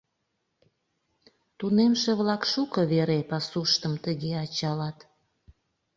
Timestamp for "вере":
2.91-3.19